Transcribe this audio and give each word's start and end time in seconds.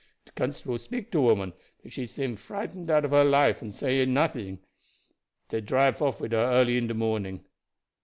De 0.25 0.31
constable 0.31 0.79
speak 0.79 1.11
to 1.11 1.21
woman, 1.21 1.53
but 1.83 1.93
she 1.93 2.07
seem 2.07 2.35
frightened 2.35 2.89
out 2.89 3.05
of 3.05 3.11
her 3.11 3.23
life 3.23 3.61
and 3.61 3.69
no 3.69 3.77
say 3.77 4.01
anything. 4.01 4.57
Dey 5.49 5.61
drive 5.61 6.01
off 6.01 6.19
wid 6.19 6.31
her 6.31 6.39
early 6.39 6.75
in 6.75 6.87
de 6.87 6.95
morning. 6.95 7.45